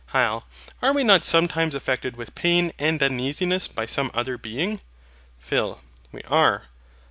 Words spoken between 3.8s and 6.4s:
some other Being? PHIL. We